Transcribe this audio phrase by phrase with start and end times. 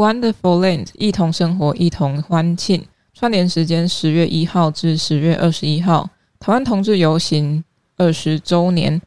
[0.00, 2.86] Wonderful Land，一同生活，一同欢庆。
[3.12, 7.62] 串联时间十月一号至十月二十一号，台湾同志游行
[7.98, 9.02] 二十周年，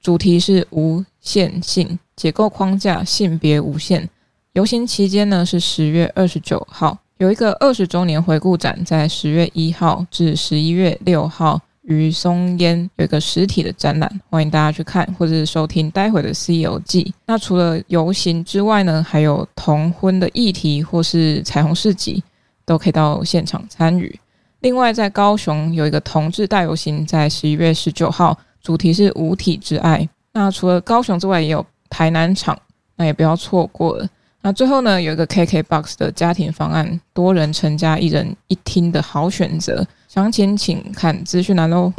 [0.00, 4.08] 主题是无限性，解构框架，性别无限。
[4.52, 11.60] 游行期间呢是十月二十九号，有一个二十周年回顾展，在十月一号至十一月六号。
[11.86, 17.04] 于松烟有一个实体的展览，欢迎大家去看或者是收听待会的《C 游记》。
[17.26, 22.22] 那除了游行之外呢，还有同婚的议题或是彩虹市集，
[22.64, 24.18] 都可以到现场参与。
[24.60, 30.08] 另外，在高雄有一个同志大游行，在十一月十九号，主题是无体之爱。
[30.32, 32.58] 那除了高雄之外，也有台南场，
[32.96, 34.08] 那也不要错过了。
[34.42, 39.86] 那最后呢，有一个 KKBOX 的家庭方案，多人成家，一人一厅的好选择。
[40.16, 41.92] 详情请看资讯栏喽。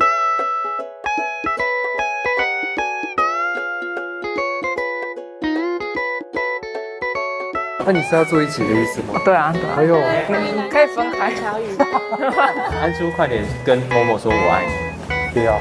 [7.86, 9.22] 那你是要坐一起的意思吗？
[9.24, 9.76] 对啊，对啊。
[9.76, 10.02] 还有，
[10.68, 11.66] 可以分开小雨。
[12.82, 14.72] 安叔，快点跟某某说我爱你。
[15.32, 15.60] 不要。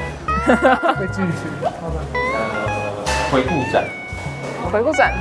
[0.95, 1.37] 会进去。
[1.61, 3.85] 呃，回顾展。
[4.71, 5.13] 回顾展。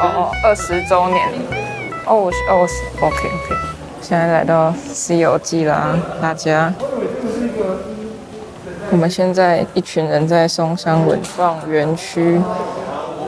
[0.00, 1.28] 哦哦，二十周年。
[2.06, 2.66] 哦哦
[3.02, 3.73] ，OK OK。
[4.04, 6.70] 现在来到《西游记》啦，大家。
[8.90, 12.38] 我们现在一群人在松山文创园区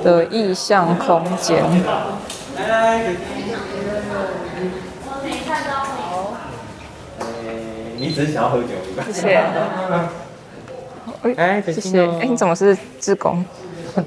[0.04, 1.64] 的意象空间。
[2.58, 3.02] 来来，
[7.96, 8.68] 你只是想要喝酒，
[9.06, 9.42] 谢谢。
[11.36, 12.06] 哎，谢谢。
[12.06, 13.42] 哎，你怎么是志工？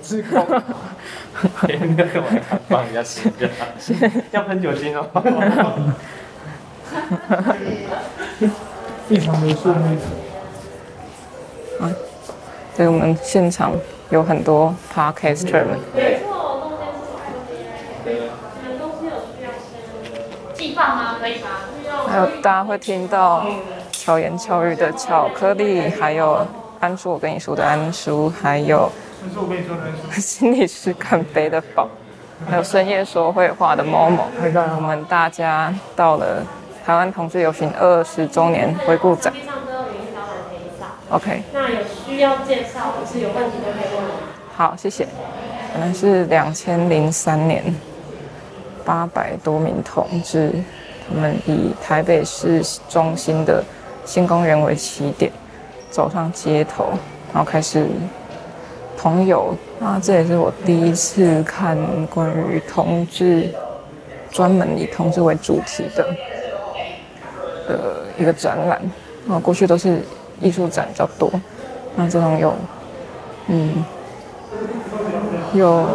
[0.04, 0.46] 志工。
[1.68, 2.28] 应该跟我
[2.68, 3.50] 帮人家洗的，
[4.30, 5.08] 要喷酒精哦。
[9.08, 9.98] 非常的顺利。
[11.80, 11.90] 啊，
[12.76, 13.72] 所以我们现场
[14.10, 15.80] 有很多 Podcaster 们。
[15.96, 17.58] 没错，中间是开空间。
[18.62, 21.16] 你们东西有需要先寄放吗？
[21.20, 21.48] 可以吗？
[22.08, 23.46] 还有大家会听到
[23.92, 26.46] 巧言巧语的巧克力，还有
[26.80, 28.92] 安叔我跟你说的安叔，还有
[30.14, 31.88] 心理师干杯的宝，
[32.50, 34.26] 还有深夜说会话的 Momo。
[34.76, 36.44] 我们大家到了。
[36.86, 39.34] 台湾同志游行二十周年回顾展。
[41.10, 41.42] OK。
[41.54, 44.12] 那有需要介绍或是有问题都可以问我。
[44.56, 45.08] 好，谢谢。
[45.74, 47.64] 可能是两千零三年，
[48.84, 50.52] 八百多名同志，
[51.08, 53.64] 他们以台北市中心的
[54.06, 55.32] 新公园为起点，
[55.92, 56.90] 走上街头，
[57.34, 57.88] 然后开始
[58.98, 59.56] 同游。
[59.80, 63.50] 啊，这也是我第一次看关于同志，
[64.30, 66.06] 专门以同志为主题的。
[67.70, 68.82] 的一个展览
[69.30, 70.02] 啊，过去都是
[70.42, 71.32] 艺术展比较多，
[71.96, 72.54] 那这种有，
[73.48, 73.86] 嗯，
[75.54, 75.86] 有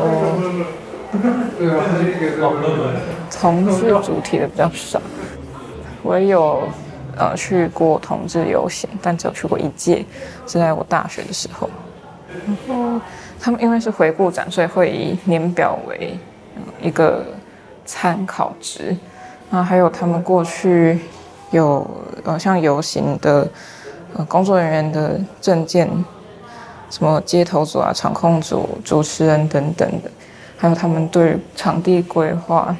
[3.30, 5.02] 同志主题的比较少。
[6.02, 6.62] 我也有
[7.16, 10.04] 呃去过同志游行，但只有去过一届，
[10.46, 11.68] 是在我大学的时候。
[12.68, 13.00] 然后
[13.40, 16.16] 他们因为是回顾展，所以会以年表为
[16.80, 17.24] 一个
[17.84, 18.96] 参考值
[19.50, 21.00] 啊，还有他们过去。
[21.54, 21.88] 有
[22.24, 23.48] 呃，像游行的
[24.14, 25.88] 呃工作人员的证件，
[26.90, 30.10] 什么街头组啊、场控组、主持人等等的，
[30.56, 32.74] 还有他们对场地规划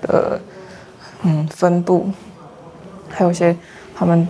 [0.00, 0.40] 的
[1.22, 2.08] 嗯分布，
[3.10, 3.54] 还有一些
[3.94, 4.26] 他们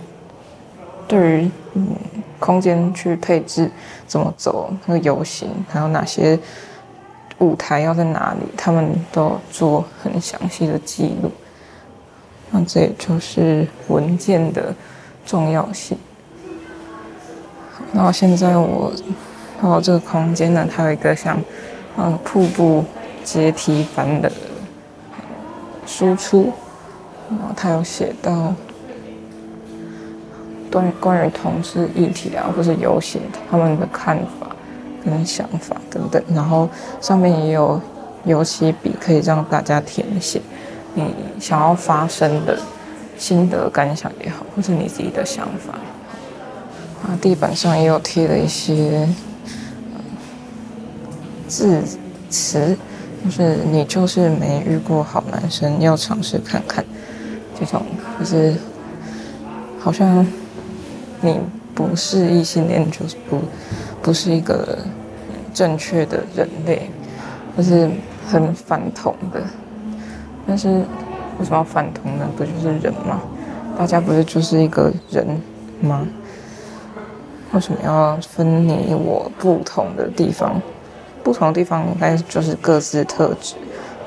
[1.07, 1.87] 对于嗯
[2.39, 3.71] 空间去配置
[4.05, 6.37] 怎么走那个游行，还有哪些
[7.37, 11.31] 舞台要在哪里，他们都做很详细的记录。
[12.51, 14.73] 那这也就是文件的
[15.25, 15.97] 重要性。
[17.93, 18.91] 然后现在我
[19.61, 21.39] 到这个空间呢，它有一个像
[21.97, 22.83] 嗯瀑布
[23.23, 24.31] 阶梯般的
[25.85, 26.51] 输出，
[27.29, 28.53] 然后它有写到
[30.71, 34.47] 关于关于同志议题啊，或是游行他们的看法
[35.03, 36.69] 跟想法等等，然后
[37.01, 37.81] 上面也有
[38.25, 40.41] 油漆笔可以让大家填写。
[40.97, 42.57] 你想要发生的
[43.19, 45.73] 心得感想也好，或是你自己的想法，
[47.03, 49.07] 啊，地板上也有贴了一些
[51.47, 51.83] 字
[52.31, 52.75] 词，
[53.23, 56.83] 就是你就是没遇过好男生，要尝试看看。
[57.59, 57.83] 这种
[58.19, 58.55] 就是
[59.79, 60.25] 好像
[61.21, 61.39] 你
[61.75, 63.39] 不是异性恋，就是不
[64.01, 64.79] 不是一个
[65.53, 66.89] 正确的人类，
[67.55, 67.87] 就是
[68.27, 69.43] 很反同的。
[70.47, 70.69] 但是
[71.39, 72.25] 为什么要反同呢？
[72.37, 73.19] 不就是人吗？
[73.77, 75.27] 大家不是就是一个人
[75.81, 76.07] 吗？
[77.51, 80.61] 为什么要分你我不同的地方？
[81.23, 83.55] 不同的地方应该就是各自特质，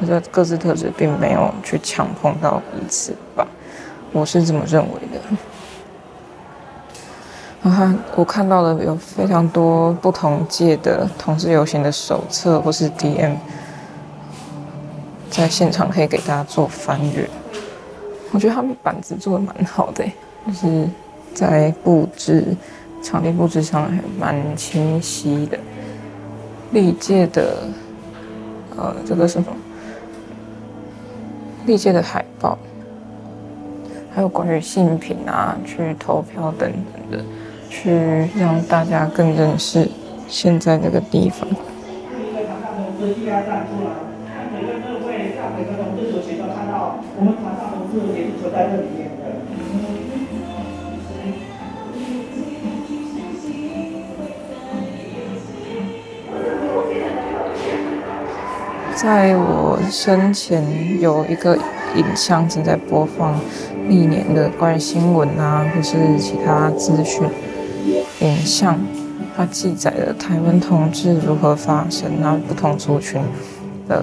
[0.01, 3.47] 我觉得各自特质并没有去强碰到彼此吧，
[4.13, 5.21] 我是这么认为的。
[7.63, 7.87] 然后
[8.17, 13.35] 我看到了有非常多不同届的同志游行的手册或是 DM，
[15.31, 17.29] 在现场可以给大家做翻阅。
[18.33, 20.05] 我觉得他们板子做的蛮好的，
[20.47, 20.89] 就是
[21.33, 22.45] 在布置
[23.03, 25.59] 场地布置上还蛮清晰的。
[26.73, 27.65] 历届的，
[28.77, 29.47] 呃，这个什么？
[31.67, 32.59] 历届的海报，
[34.15, 37.25] 还有关于性品啊、去投票等等的。
[37.73, 39.89] 去让大家更认识
[40.27, 41.49] 现在这个地方。
[47.21, 47.27] 在
[48.71, 48.87] 这里，
[58.95, 60.65] 在我身前
[60.99, 61.57] 有一个
[61.95, 63.39] 影像正在播放，
[63.87, 67.29] 历年的关于新闻啊，或是其他资讯。
[68.21, 68.79] 影像，
[69.37, 73.21] 它记载了台湾同志如何发生啊，不同族群
[73.87, 74.03] 的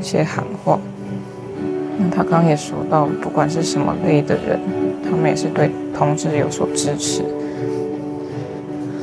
[0.00, 0.78] 一些喊话。
[2.10, 4.58] 他刚也说到，不管是什么类的人，
[5.04, 7.22] 他们也是对同志有所支持。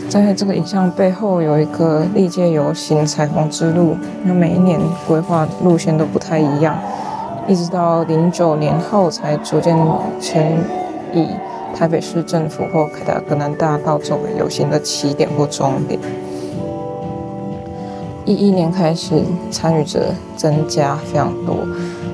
[0.09, 6.77] 在这个影像背后，有一个历届游行彩虹之路，那每一年规划路线都不太一样，
[7.47, 9.77] 一直到零九年后才逐渐
[10.19, 10.57] 迁
[11.13, 11.27] 移。
[11.75, 15.99] 台北市政府或凯达格兰大道作为游行的起点或终点。
[18.25, 19.21] 一一年开始，
[19.51, 21.55] 参与者增加非常多，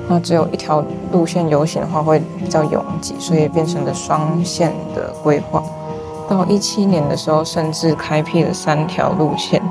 [0.08, 5.62] 那只有一条路线游行的话会比较拥挤，所以变成了双线的规划。
[6.28, 9.62] 到一七年的时候，甚至开辟了三条路线，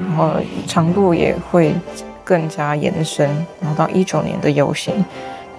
[0.00, 0.30] 然后
[0.66, 1.74] 长度也会
[2.24, 3.28] 更加延伸。
[3.60, 5.04] 然后到一九年的游行，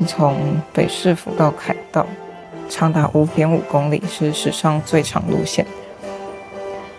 [0.07, 0.36] 从
[0.74, 2.06] 北市府到凯道。
[2.71, 5.66] 长达五点五公里，是史上最长路线。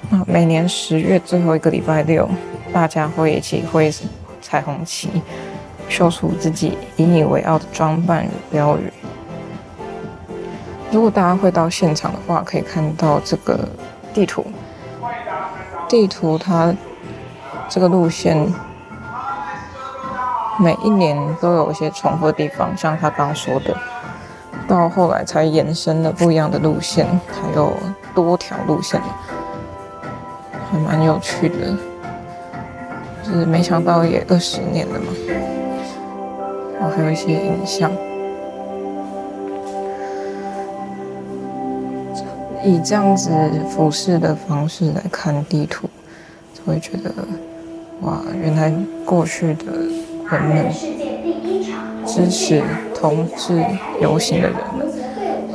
[0.09, 2.29] 那每年十月最后一个礼拜六，
[2.73, 3.89] 大家会一起挥
[4.43, 5.09] 彩虹旗，
[5.91, 8.91] 秀出自己引以为傲的装扮与标语。
[10.91, 13.69] 如果大家会到现场的话，可以看到这个
[14.15, 14.47] 地图。
[15.89, 16.75] 地图它
[17.69, 18.51] 这个路线
[20.59, 23.77] 每一年都有一些重复的地方，像他刚刚说的。
[24.69, 27.77] 到后来才延伸了不一样的路线，还有
[28.15, 29.01] 多条路线，
[30.71, 31.77] 还蛮有趣的。
[33.25, 35.07] 就是没想到也二十年了嘛，
[36.81, 37.93] 然后还有一些影像。
[42.65, 43.31] 以这样子
[43.69, 45.89] 俯视的方式来看地图，
[46.55, 47.13] 就会觉得
[48.01, 48.73] 哇，原来
[49.05, 49.67] 过去的
[50.31, 50.67] 人们
[52.05, 52.63] 支持。
[53.01, 53.65] 同志
[53.99, 54.87] 游行的人们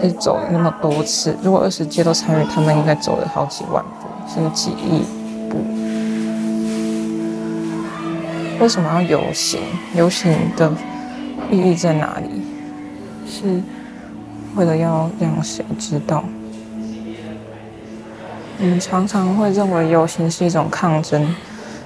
[0.01, 5.04] 是走了那么多次，如果二十届都参与，他们应该走了好几万步，甚至几亿
[5.48, 5.57] 步。
[8.60, 9.62] 为什么要游行？
[9.95, 10.72] 游行的
[11.51, 12.42] 意义在哪里？
[13.27, 13.62] 是
[14.56, 16.24] 为了要让谁知道？
[18.59, 21.36] 我们常常会认为游行是一种抗争，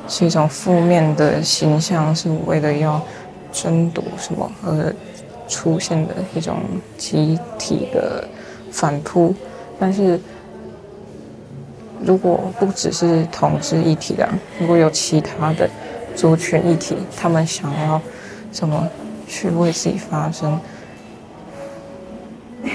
[0.07, 3.01] 是一种负面的形象，是为了要
[3.51, 4.95] 争夺什么而。
[5.51, 6.57] 出现的一种
[6.95, 8.24] 集体的
[8.72, 9.34] 反扑，
[9.79, 10.19] 但是
[12.05, 14.29] 如果不只是同志议题的，
[14.60, 15.67] 如果有其他的
[16.15, 18.00] 族群一体，他们想要
[18.53, 18.88] 什么
[19.29, 20.59] 去为自己发声？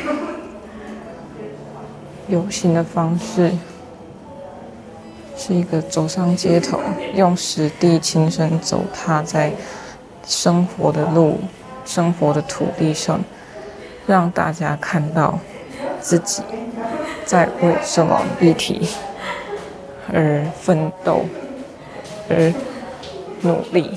[2.29, 3.53] 游行的方式
[5.37, 6.81] 是一个走上街头，
[7.15, 9.53] 用实地亲身走踏在
[10.25, 11.39] 生活的路。
[11.87, 13.21] 生活的土地上，
[14.07, 15.39] 让大家看到
[16.01, 16.43] 自己
[17.27, 18.89] 在为什么议题
[20.11, 21.27] 而奋斗，
[22.31, 22.51] 而
[23.43, 23.91] 努力。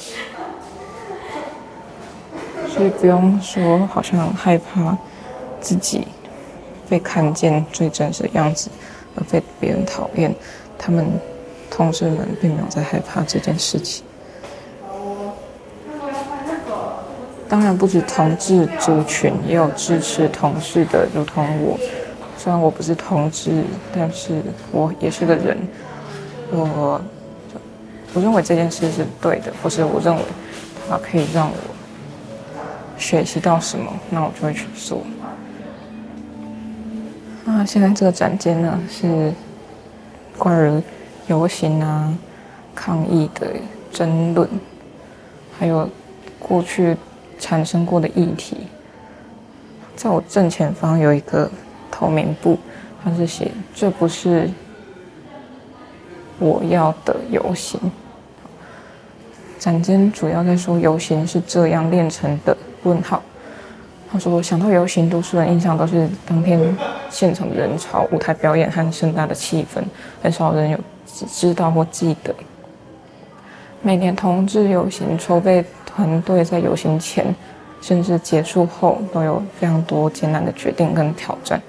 [2.77, 4.95] 所以不用说，好像害怕
[5.59, 6.07] 自己
[6.87, 8.69] 被看见最真实的样子
[9.15, 10.31] 而被别人讨厌。
[10.77, 11.07] 他们
[11.71, 14.03] 同志们并没有在害怕这件事情。
[17.49, 21.79] 当然不止同志族群，也有支持同志的，如同我。
[22.37, 23.63] 虽然我不是同志，
[23.95, 25.57] 但是我也是个人。
[26.51, 27.01] 我，
[28.13, 30.21] 我认为这件事是对的，或是我认为
[30.87, 31.55] 它可以让我
[32.97, 35.01] 学习到什么，那我就会去做。
[37.45, 39.31] 那现在这个展间呢，是
[40.37, 40.83] 关于
[41.27, 42.13] 游行啊、
[42.75, 43.47] 抗议的
[43.91, 44.49] 争论。
[45.59, 45.89] 还有
[46.37, 46.95] 过去
[47.39, 48.67] 产生过的议题。
[49.95, 51.49] 在我正前方有一个
[51.89, 52.59] 透明布，
[53.03, 54.47] 它是写“这不是
[56.37, 57.79] 我要的游行”。
[59.57, 62.55] 展间主要在说游行是这样炼成的？
[62.83, 63.21] 问号。
[64.09, 66.57] 他说：“想到游行，多数人印象都是当天
[67.09, 69.83] 现场的人潮、舞台表演和盛大的气氛，
[70.23, 72.33] 很少人有知道或记得。
[73.81, 77.35] 每年同志游行筹备团队在游行前，
[77.81, 81.61] 甚至结束后，都有非常多艰难的决定跟挑战，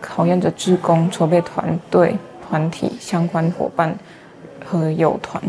[0.00, 2.16] 考验着志工、筹备团队、
[2.48, 3.92] 团体、相关伙伴
[4.64, 5.42] 和友团。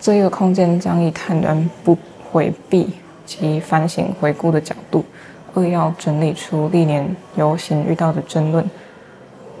[0.00, 1.96] 这一个空间将以坦然不
[2.30, 2.94] 回避
[3.28, 5.04] 及反省回顾的角度，
[5.52, 8.64] 二要整理出历年游行遇到的争论、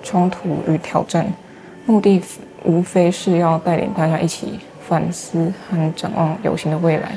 [0.02, 1.30] 冲突与挑战，
[1.84, 2.22] 目的
[2.64, 4.58] 无非是要带领大家一起
[4.88, 7.12] 反思和展望游行的未来。”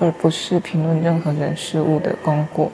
[0.00, 2.72] 而不是评论任何人事物的功过，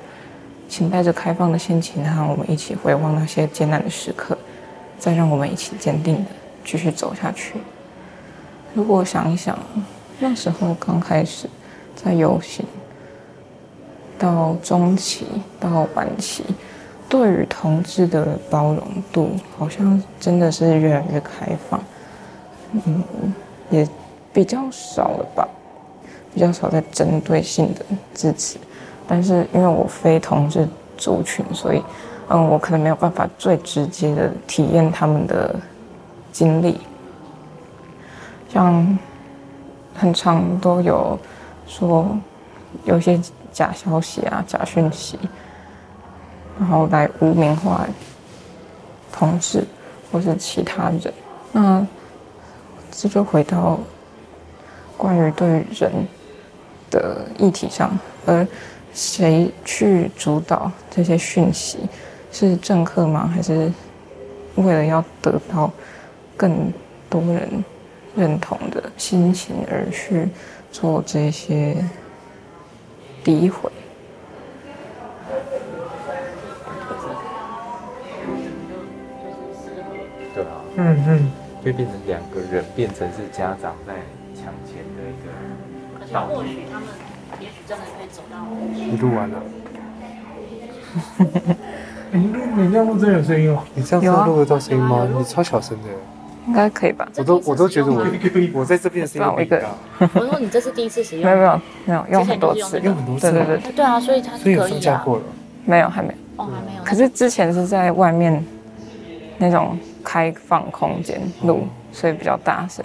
[0.66, 4.38] 请带着开放的心情，和我们一起回望那些艰难的时刻，
[4.98, 6.30] 再让我们一起坚定的
[6.64, 7.56] 继续走下去。
[8.72, 9.58] 如果想一想，
[10.20, 11.50] 那时候刚开始
[11.94, 12.64] 在游行，
[14.18, 15.26] 到中期
[15.60, 16.44] 到晚期，
[17.08, 18.82] 对于同志的包容
[19.12, 21.80] 度，好像真的是越来越开放，
[22.72, 23.04] 嗯，
[23.70, 23.88] 也
[24.32, 25.48] 比较少了吧。
[26.34, 27.80] 比较少在针对性的
[28.14, 28.58] 支持，
[29.08, 31.82] 但是因为我非同志族群，所以
[32.28, 35.56] 嗯，我可能没有办法最直接的体验他们的
[36.30, 36.78] 经历。
[38.52, 38.98] 像
[39.94, 41.18] 很常都有
[41.66, 42.06] 说
[42.84, 43.18] 有些
[43.58, 45.18] 假消息啊、假讯息，
[46.60, 47.86] 然后来污名化
[49.10, 49.64] 同志
[50.12, 51.12] 或是其他人。
[51.50, 51.86] 那
[52.92, 53.80] 这就回到
[54.96, 55.90] 关于对人。
[56.90, 57.90] 的议题上，
[58.24, 58.48] 而
[58.94, 61.80] 谁去主导这些讯息？
[62.32, 63.30] 是政客吗？
[63.34, 63.70] 还是
[64.54, 65.70] 为了要得到
[66.34, 66.72] 更
[67.10, 67.62] 多人
[68.16, 70.30] 认同的心情而去
[70.72, 71.76] 做这些
[73.24, 73.70] 诋毁？
[80.34, 81.30] 对啊，嗯嗯，
[81.64, 83.94] 就变成两个人变成是家长在
[84.34, 85.30] 抢钱的一个。
[86.10, 86.88] 或许他们，
[87.38, 88.46] 也许真的可以走到。
[88.74, 89.42] 你录完了。
[92.12, 93.62] 你录，你这样录真有声音哦。
[93.74, 95.06] 你这样子录得到声音吗？
[95.18, 95.88] 你超小声的。
[96.48, 97.06] 应该可以吧？
[97.16, 98.04] 我都我都觉得我
[98.54, 99.68] 我在这边声音比较大。
[100.14, 101.24] 我说你这是第一次使用。
[101.24, 103.30] 没有没有没有用很多次，用很多次。
[103.30, 103.72] 对对对。
[103.72, 104.66] 对啊，所以它可以啊。
[104.66, 105.22] 所以放过了。
[105.66, 106.14] 没有还没有。
[106.42, 106.82] 哦，还没有。
[106.82, 108.42] 可是之前是在外面
[109.36, 112.84] 那种开放空间录，所以比较大声。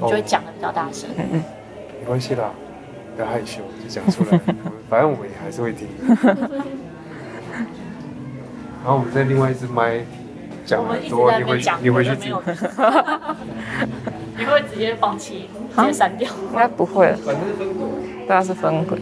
[0.00, 1.10] 就会讲的比较大声。
[1.16, 1.42] 嗯嗯。
[2.00, 2.50] 没关系啦，
[3.16, 4.38] 不要害羞，就讲出来。
[4.88, 5.88] 反正我们也还是会听。
[8.84, 10.04] 然后我们在另外一支麦
[10.64, 12.36] 讲很多，你回去你回去听。
[14.36, 16.28] 你会直接放弃，直接删掉？
[16.50, 17.86] 应该不会了，反正是分轨，
[18.26, 19.00] 大家是分轨。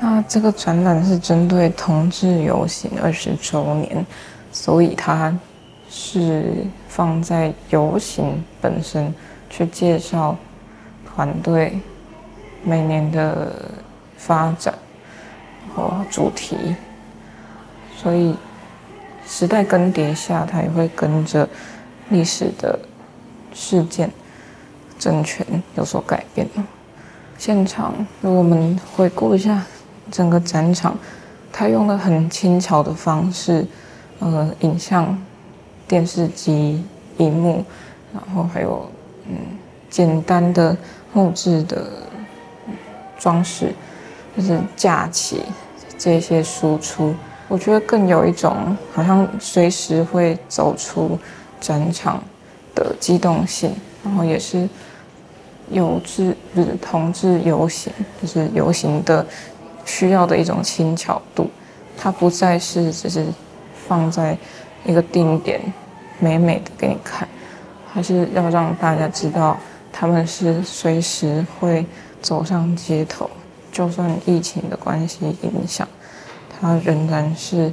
[0.00, 4.04] 那这个展览是针对同志游行二十周年，
[4.52, 5.36] 所以它
[5.90, 9.14] 是放在游行本身
[9.50, 10.36] 去介绍。
[11.16, 11.78] 团队
[12.64, 13.52] 每年的
[14.16, 14.74] 发展
[15.72, 16.74] 和主题，
[17.96, 18.34] 所以
[19.26, 21.48] 时代更迭下，它也会跟着
[22.10, 22.78] 历史的。
[23.56, 24.10] 事件、
[24.98, 26.48] 政权有所改变。
[27.38, 29.64] 现场，如果我们回顾一下
[30.10, 30.98] 整个展场，
[31.52, 32.92] 它用了很轻巧的。
[32.92, 33.64] 方式，
[34.18, 35.16] 呃，影像、
[35.86, 36.84] 电视机、
[37.18, 37.64] 荧幕，
[38.12, 38.90] 然后还有
[39.28, 39.36] 嗯，
[39.88, 40.76] 简单的。
[41.12, 41.86] 木质的。
[43.16, 43.72] 装饰，
[44.36, 45.42] 就是架起
[45.96, 47.14] 这些输出，
[47.48, 51.18] 我觉得更有一种好像随时会走出
[51.60, 52.22] 展场
[52.74, 54.68] 的机动性，然后也是
[55.70, 59.26] 有志不是同志游行，就是游行的
[59.84, 61.50] 需要的一种轻巧度，
[61.96, 63.26] 它不再是只是
[63.86, 64.36] 放在
[64.84, 65.60] 一个定点
[66.18, 67.28] 美美的给你看，
[67.92, 69.58] 还是要让大家知道。
[69.96, 71.86] 他们是随时会
[72.20, 73.30] 走上街头，
[73.70, 75.86] 就算疫情的关系影响，
[76.64, 77.70] 他仍然是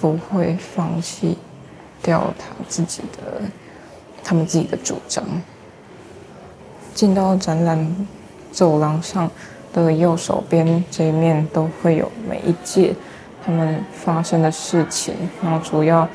[0.00, 1.36] 不会放弃
[2.00, 3.42] 掉他自己的、
[4.24, 5.22] 他们自己的主张。
[6.94, 8.08] 进到展览
[8.50, 9.30] 走廊上
[9.74, 12.94] 的右手边这一面，都会有每一届
[13.44, 16.08] 他们发生的事情，然后主要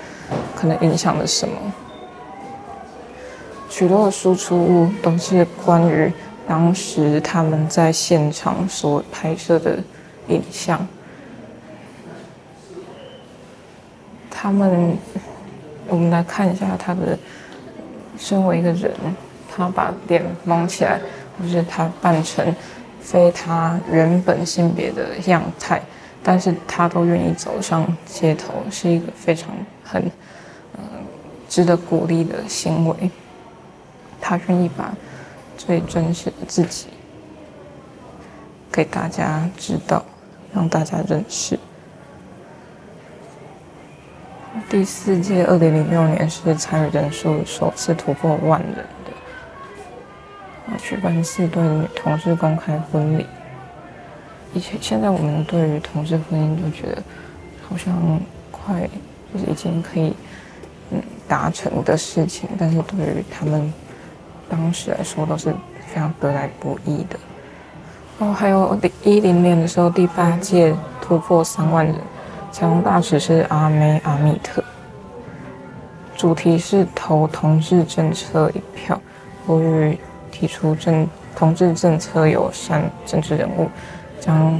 [0.55, 1.55] 可能影响了什么。
[3.69, 6.11] 许多的输出物都是关于
[6.47, 9.77] 当时他们在现场所拍摄的
[10.29, 10.87] 影像。
[14.45, 14.95] 他们，
[15.87, 17.17] 我们来看一下他的，
[18.15, 18.91] 身为一个人，
[19.51, 21.01] 他把脸蒙起来，
[21.39, 22.55] 或是他扮成
[23.01, 25.81] 非他原本性别的样态，
[26.21, 29.49] 但是他都愿意走上街头，是一个非常
[29.83, 29.99] 很，
[30.73, 30.83] 呃，
[31.49, 33.09] 值得鼓励的行为。
[34.21, 34.93] 他愿意把
[35.57, 36.85] 最真实的自己
[38.71, 40.05] 给大家知道，
[40.53, 41.57] 让大家认识。
[44.75, 49.13] 第四届二零零六年是参与人数首次突破万人的，
[50.67, 51.63] 啊，举办四对
[51.95, 53.25] 同志公开婚礼。
[54.53, 57.01] 以前现在我们对于同志婚姻就觉得
[57.69, 58.19] 好像
[58.51, 58.81] 快，
[59.33, 60.13] 就是已经可以
[60.91, 63.73] 嗯达成的事情，但是对于他们
[64.49, 65.53] 当时来说都是
[65.87, 67.17] 非常得来不易的。
[68.17, 71.95] 哦，还有一零年的时候，第八届突破三万人。
[72.57, 74.63] 彩虹大使是阿梅阿密特，
[76.15, 78.97] 主题是投同志政策一票，
[79.45, 79.99] 呼吁
[80.31, 83.67] 提出政同志政策友善政治人物，
[84.21, 84.57] 将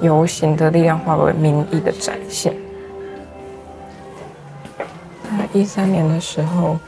[0.00, 2.54] 游行的力量化为民意的展现。
[4.78, 6.78] 在一三年的时候，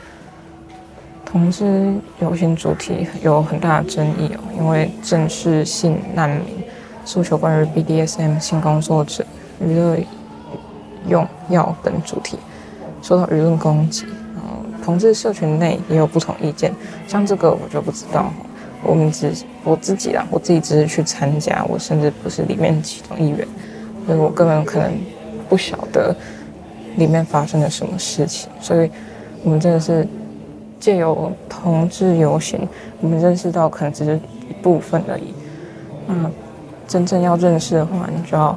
[1.24, 6.62] 同志游行主题有很大的争议哦，因为正视性难民
[7.04, 9.26] 诉求关于 BDSM 性工作者。
[9.64, 9.96] 娱乐
[11.08, 12.38] 用药等主题
[13.00, 14.04] 受到舆论攻击，
[14.34, 16.72] 然后同志社群内也有不同意见。
[17.08, 18.32] 像这个我就不知道，
[18.82, 19.32] 我们只
[19.64, 23.46] 我自己啦，我自己只是去参加，我甚至不是里面其中一员，
[24.06, 24.92] 所以我根本可能
[25.48, 26.14] 不晓得
[26.96, 28.48] 里面发生了什么事情。
[28.60, 28.90] 所以，
[29.42, 30.06] 我们真的是
[30.78, 32.68] 借由同志游行，
[33.00, 34.16] 我们认识到可能只是
[34.48, 35.34] 一部分而已。
[36.06, 36.30] 那
[36.86, 38.56] 真正要认识的话，你就要。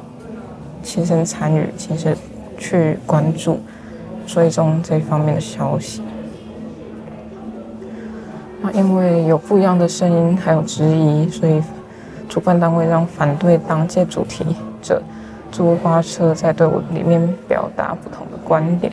[0.86, 2.16] 亲身参与，亲身
[2.56, 3.58] 去关注、
[4.24, 6.00] 追踪这方面的消息。
[8.62, 11.60] 那因为有不一样的声音，还有质疑，所以
[12.28, 14.44] 主办单位让反对当届主题
[14.80, 15.02] 者
[15.50, 18.92] 租花车在队伍里面表达不同的观点，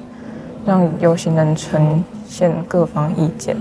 [0.66, 3.56] 让游行人呈现各方意见。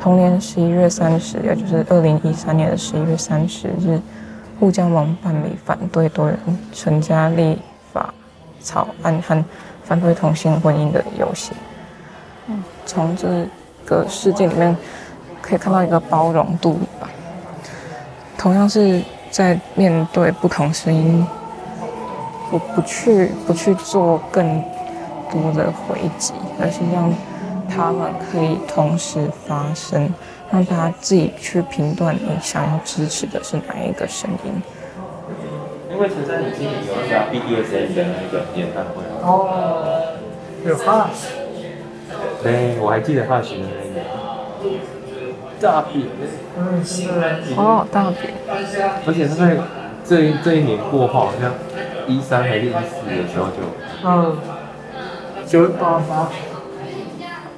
[0.00, 4.00] 同年十一月三十，也就是二零一三年的十一月三十日。
[4.58, 6.38] 护家盟办理反对多元
[6.72, 7.58] 成家立
[7.92, 8.12] 法
[8.60, 9.44] 草案和
[9.84, 11.54] 反对同性婚姻的游行。
[12.48, 13.46] 嗯，从这
[13.84, 14.76] 个事件里面
[15.42, 17.08] 可以看到一个包容度吧。
[18.38, 21.26] 同样是在面对不同声音，
[22.50, 24.62] 不不去不去做更
[25.30, 27.12] 多的回击，而是让
[27.68, 30.08] 他们可以同时发声。
[30.50, 34.62] 让他自己去评断你想要支持的是哪一个声音。
[35.90, 40.02] 因为陈珊妮今年有一个 BDSM 的那个演唱会哦，
[40.64, 41.30] 有 Hush。
[42.42, 44.76] 对，我还记得 Hush 的那个
[45.58, 46.08] 大饼。
[46.58, 47.08] 嗯，是
[47.56, 48.30] 哦，大饼。
[49.06, 49.56] 而且他在
[50.04, 51.52] 这一这一年过后，好像
[52.06, 53.62] 一三还是一四的时候就
[54.04, 54.36] 嗯，
[55.46, 56.28] 九八八。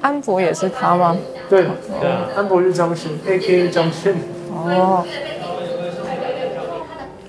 [0.01, 1.17] 安博也是他吗？
[1.49, 1.63] 对，
[1.99, 3.69] 对，安博是张信，A.K.A.
[3.69, 4.15] 张信。
[4.51, 5.03] 哦。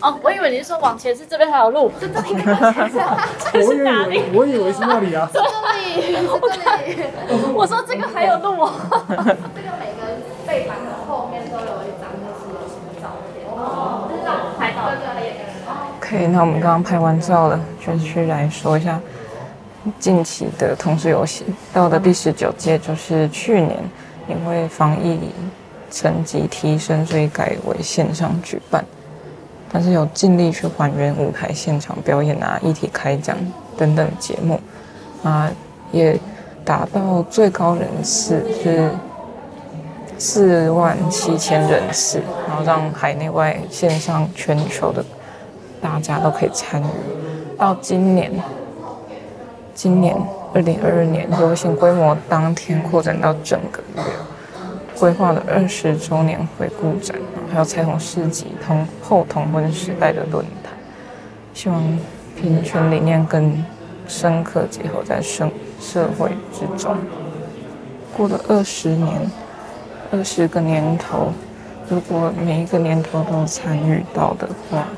[0.03, 2.35] 哦，我以为你是说往前是这边还有路，这这里
[3.53, 4.23] 这是哪里？
[4.33, 5.29] 我以为是那里啊。
[5.33, 5.47] 这里，
[6.13, 7.03] 这里。
[7.55, 8.73] 我说这个还有路哦。
[9.09, 9.29] 这个
[9.79, 10.01] 每个
[10.47, 14.97] 背板的后面都有一张就是有什么照片哦，这是让我们拍到的。
[15.99, 18.99] OK，那我们刚刚拍完照了，就去来说一下
[19.99, 23.77] 近期的同志游戏，到的第十九届就是去年。
[24.31, 25.19] 因为防疫
[25.91, 28.85] 层级提升，所以改为线上举办，
[29.73, 33.37] 但是有尽力去还原舞台现场表演啊、议题开讲
[33.77, 34.61] 等等节目
[35.25, 35.51] 啊，
[35.91, 36.19] 也
[36.65, 38.91] 达到最高人次是
[40.17, 45.05] 四万七千人次，然后让海内外线上全球的
[45.81, 46.87] 大家都可以参与。
[47.59, 48.33] 到今年，
[49.75, 50.17] 今年。
[50.53, 54.03] 二零二二年游行规模当天扩展到整个月，
[54.99, 57.17] 规划了二十周年回顾展，
[57.53, 60.73] 还有彩虹市集同后同婚时代的论坛，
[61.55, 61.99] 希望
[62.37, 63.65] 平权理念更
[64.09, 65.49] 深刻结合在社
[65.81, 66.97] 社会之中。
[68.17, 69.31] 过了二十年，
[70.11, 71.33] 二十个年头，
[71.89, 74.89] 如果每一个年头都参与到的话，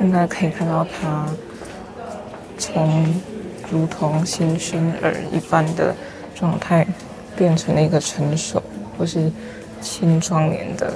[0.00, 1.26] 应该可以看到他
[2.56, 3.20] 从。
[3.70, 5.94] 如同新生儿一般的
[6.34, 6.86] 状态，
[7.36, 8.62] 变成了一个成熟
[8.98, 9.30] 或是
[9.80, 10.92] 青壮年的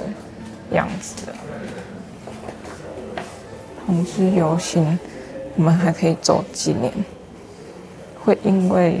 [0.71, 1.31] 样子。
[3.85, 4.99] 同志游行，
[5.55, 6.91] 我们还可以走几年？
[8.19, 8.99] 会因为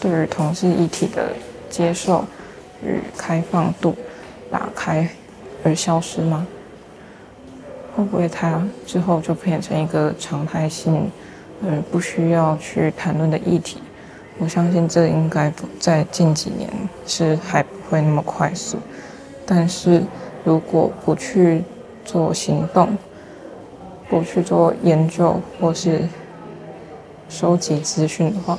[0.00, 1.32] 对于同志议题的
[1.68, 2.24] 接受
[2.82, 3.96] 与开放度
[4.50, 5.08] 打开
[5.64, 6.46] 而消失吗？
[7.96, 11.10] 会不会它之后就变成一个常态性
[11.64, 13.78] 而不需要去谈论的议题？
[14.38, 16.70] 我相信这应该不在近几年
[17.06, 18.78] 是还不会那么快速。
[19.44, 20.02] 但是
[20.44, 21.64] 如果不去
[22.04, 22.96] 做行动，
[24.08, 26.02] 不去做研究或是
[27.28, 28.58] 收集资讯的话，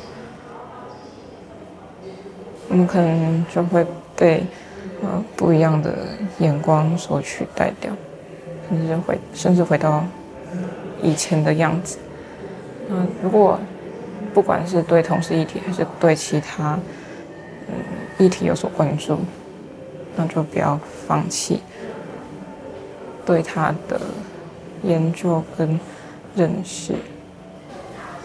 [2.67, 3.85] 我们可能就会
[4.15, 4.43] 被
[5.01, 5.95] 呃不一样的
[6.39, 7.91] 眼光所取代掉。
[8.69, 10.03] 甚至回，甚至回到
[11.01, 11.97] 以前的样子。
[12.89, 13.59] 嗯，如果
[14.33, 16.77] 不管是对同事议题，还是对其他
[17.67, 17.75] 嗯
[18.17, 19.19] 议题有所关注，
[20.15, 21.61] 那就不要放弃
[23.25, 24.01] 对他的
[24.83, 25.79] 研究跟
[26.35, 26.95] 认识。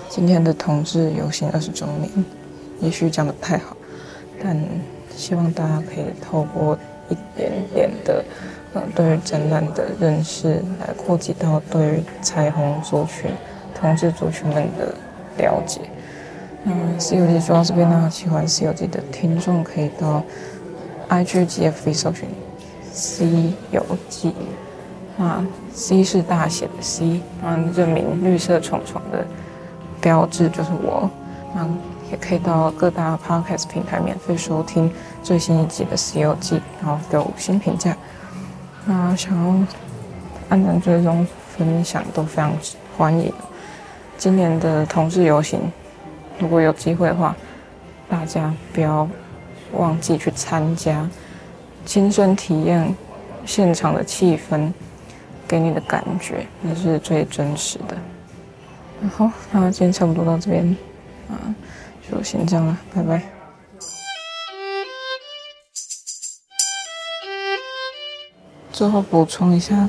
[0.09, 2.11] 今天的同志游行二十周年，
[2.81, 3.77] 也许讲得太好，
[4.42, 4.57] 但
[5.14, 8.24] 希望大家可以透过一点点的。
[8.74, 13.31] 呃，对于展览的认识，来扩及到对于彩虹族群、
[13.75, 14.95] 同志族群们的
[15.39, 15.81] 了解。
[16.63, 20.23] 那《西游记说到这边呢，喜欢西游记的听众可以到
[21.09, 22.29] IG 及 FB 搜寻
[22.93, 24.35] 西游记。
[25.17, 29.25] 那，C 是大写的 C，啊，认明绿色虫虫的
[30.01, 31.09] 标志就是我。
[31.55, 31.69] 那
[32.11, 34.91] 也可以到各大 Podcast 平台免费收听
[35.23, 37.97] 最新一集的西游记，然后给五星评价。
[38.87, 39.55] 那想要
[40.49, 42.53] 按赞、追踪、分享都非常
[42.97, 43.33] 欢迎。
[44.25, 45.61] 今年的同志游行，
[46.39, 47.37] 如果有机会的话，
[48.09, 49.07] 大家不要
[49.73, 51.07] 忘记去参加，
[51.85, 52.97] 亲身体验
[53.45, 54.73] 现场的气氛，
[55.47, 57.99] 给你的感觉那是最真实的。
[59.11, 60.75] 好，那今天差不多到这边，
[61.29, 61.37] 啊，
[62.11, 63.23] 就先这样了，拜拜。
[68.73, 69.87] 最后补充一下，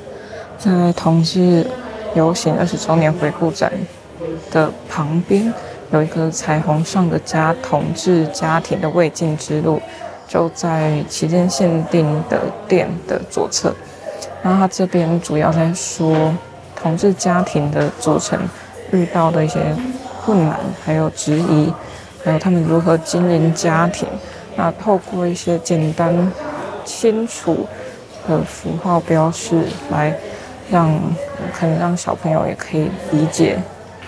[0.60, 1.66] 在同志
[2.14, 3.72] 游行二十周年回顾展
[4.52, 5.54] 的旁边，
[5.92, 9.82] 有一个彩虹上的家同志家庭的未尽之路，
[10.28, 13.74] 就在期间限定的店的左侧。
[14.44, 16.34] 然后他这边主要在说
[16.76, 18.40] 同志家庭的组成
[18.92, 19.60] 遇到的一些
[20.24, 21.74] 困难，还有质疑，
[22.24, 24.08] 还有他们如何经营家庭。
[24.56, 26.32] 那透过一些简单、
[26.84, 27.66] 清楚。
[28.28, 29.62] 的符号标示
[29.92, 30.12] 来
[30.72, 30.92] 让
[31.54, 33.56] 可能让小朋友也可以理解，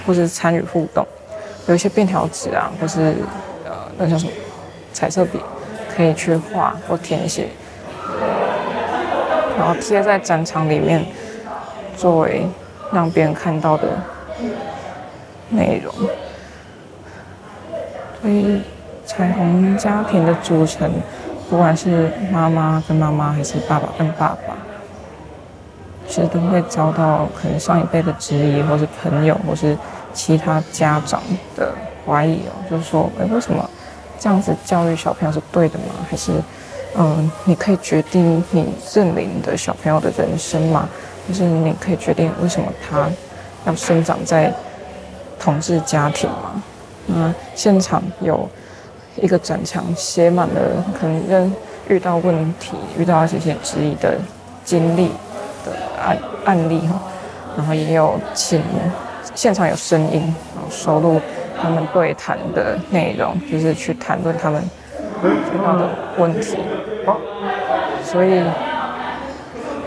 [0.08, 1.06] 或是参与互动。
[1.68, 3.18] 有一些便条纸啊，或是
[3.66, 4.32] 呃那叫什么
[4.94, 5.38] 彩色笔，
[5.94, 7.50] 可以去画或填写，
[9.58, 11.06] 然后贴在展场里面，
[11.98, 12.48] 作为
[12.94, 13.90] 让别人看到的
[15.50, 15.94] 内容。
[18.22, 18.62] 所以
[19.06, 20.90] 彩虹家庭的组成。
[21.50, 24.54] 不管是妈妈跟妈妈，还是爸爸跟爸爸，
[26.06, 29.78] 其实都会遭到可能上一辈的质疑，或是朋友，或是
[30.18, 31.22] 其他家长
[31.56, 31.72] 的
[32.06, 33.70] 怀疑哦，就是说，哎，为什么
[34.20, 35.94] 这样子教育小朋友是对的吗？
[36.10, 36.32] 还是，
[36.96, 40.90] 嗯，你可以决定你认领的小朋友的人生吗？
[41.28, 43.08] 就是你可以决定为什么他
[43.66, 44.52] 要生长在
[45.40, 46.64] 同志家庭吗？
[47.06, 48.50] 那现场有。
[49.20, 51.52] 一个展墙写满了可能人
[51.90, 54.16] 遇到问题、遇到这些质疑的
[54.64, 55.08] 经历
[55.66, 57.02] 的案案例哈，
[57.58, 58.62] 然后也有请
[59.36, 60.22] 现场有声音，
[60.56, 61.22] 然后收录
[61.62, 64.62] 他们对谈的内容，就是去谈论他们
[65.24, 66.58] 遇到的问题。
[68.04, 68.44] 所以，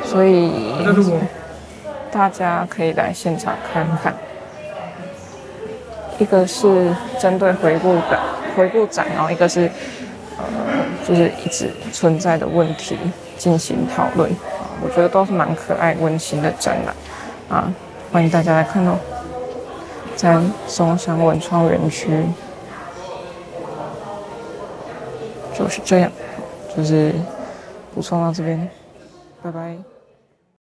[0.05, 0.53] 所以
[2.11, 4.15] 大家可以来现场看看。
[6.19, 8.19] 一个是针对回顾的。
[8.57, 9.71] 回顾展，然后一个是，
[10.37, 10.45] 呃，
[11.07, 12.99] 就是一直存在的问题
[13.39, 14.29] 进行讨论，
[14.83, 16.95] 我觉得都是蛮可爱温馨的展览
[17.49, 17.73] 啊，
[18.13, 18.99] 欢迎大家来看哦，
[20.21, 22.11] 在松山文创园区，
[25.59, 26.13] 就是这样，
[26.77, 27.15] 就是
[27.95, 28.69] 补充到这边，
[29.43, 29.79] 拜拜。